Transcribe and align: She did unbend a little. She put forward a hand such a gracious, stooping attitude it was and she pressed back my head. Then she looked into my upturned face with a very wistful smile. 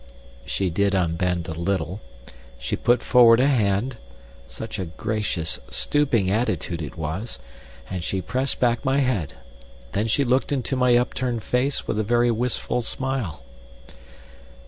She 0.47 0.71
did 0.71 0.95
unbend 0.95 1.47
a 1.47 1.51
little. 1.53 2.01
She 2.57 2.75
put 2.75 3.03
forward 3.03 3.39
a 3.39 3.45
hand 3.45 3.97
such 4.47 4.79
a 4.79 4.85
gracious, 4.85 5.59
stooping 5.69 6.27
attitude 6.31 6.81
it 6.81 6.97
was 6.97 7.37
and 7.87 8.03
she 8.03 8.19
pressed 8.19 8.59
back 8.59 8.83
my 8.83 8.97
head. 8.97 9.35
Then 9.91 10.07
she 10.07 10.23
looked 10.23 10.51
into 10.51 10.75
my 10.75 10.95
upturned 10.97 11.43
face 11.43 11.85
with 11.87 11.99
a 11.99 12.03
very 12.03 12.31
wistful 12.31 12.81
smile. 12.81 13.43